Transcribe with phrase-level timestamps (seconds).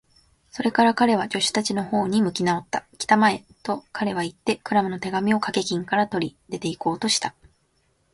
[0.49, 2.87] それから彼は、助手たちのほうに向きなおった。
[2.97, 7.35] 「きたまえ！」と、彼はいって、クラムの手紙をかけ金から取り、出ていこうとした。